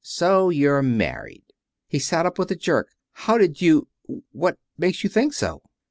"So 0.03 0.49
you're 0.49 0.81
married." 0.81 1.43
He 1.87 1.99
sat 1.99 2.25
up 2.25 2.39
with 2.39 2.49
a 2.49 2.55
jerk. 2.55 2.95
"How 3.11 3.37
did 3.37 3.61
you 3.61 3.87
what 4.31 4.57
makes 4.75 5.03
you 5.03 5.11
think 5.11 5.33
so?" 5.35 5.61